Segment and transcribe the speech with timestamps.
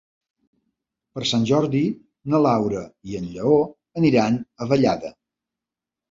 [1.17, 1.81] Per Sant Jordi
[2.33, 3.59] na Laura i en Lleó
[4.01, 5.13] aniran a Vallada.